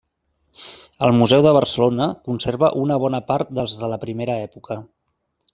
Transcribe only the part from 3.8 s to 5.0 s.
de la primera època.